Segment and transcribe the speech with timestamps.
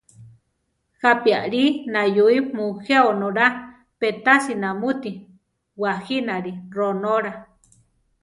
[1.01, 3.47] ¿Jápi alí nayúi mujé onóla,
[3.99, 5.11] pe tasi namuti
[5.81, 7.33] bajínari ronóla?